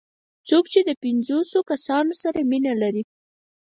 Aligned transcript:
څوک 0.47 0.65
چې 0.73 0.79
د 0.83 0.89
پنځوسو 1.03 1.59
کسانو 1.69 2.13
سره 2.21 2.39
مینه 2.51 2.73
لري. 2.81 3.03